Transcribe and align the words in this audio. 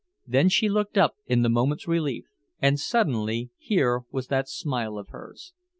Then 0.25 0.49
she 0.49 0.67
looked 0.67 0.97
up 0.97 1.17
in 1.27 1.43
the 1.43 1.47
moment's 1.49 1.87
relief. 1.87 2.25
And 2.59 2.79
suddenly 2.79 3.51
here 3.59 4.01
was 4.09 4.29
that 4.29 4.49
smile 4.49 4.97
of 4.97 5.09
hers. 5.09 5.53